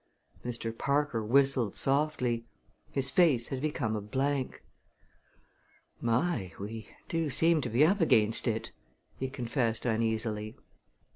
[0.43, 0.75] Mr.
[0.75, 2.43] Parker whistled softly.
[2.91, 4.63] His face had become a blank.
[6.01, 6.53] "My!
[6.59, 8.71] We do seem to be up against it!"
[9.19, 10.55] he confessed uneasily.